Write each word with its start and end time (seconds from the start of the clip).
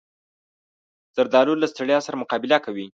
زردالو 1.15 1.53
له 1.61 1.67
ستړیا 1.73 1.99
سره 2.07 2.19
مقابله 2.21 2.57
کوي. 2.65 2.87